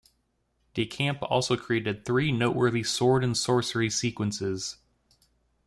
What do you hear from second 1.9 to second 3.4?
three noteworthy sword and